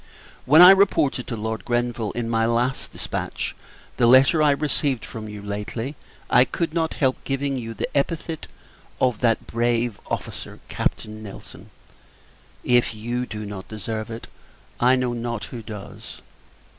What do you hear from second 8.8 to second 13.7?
of "that brave officer, Captain Nelson." If you do not